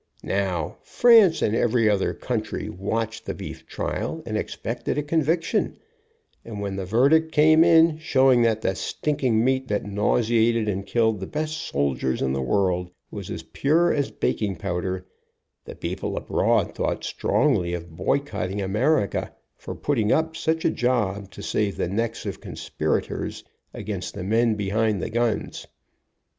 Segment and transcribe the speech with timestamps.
[0.23, 5.77] Xow, France, and every other country watched the beef trial, and expected a conviction,
[6.43, 10.87] and when the verdict came in showing that the stink ing meat that nauseated and
[10.87, 15.05] killed the best soldiers in the world, was as pure as baking powder,
[15.65, 21.29] the peo ple abroad thought strongly of boycotting America for putting up such a job
[21.29, 25.67] to save the necks of con spirators against the men behind the guns.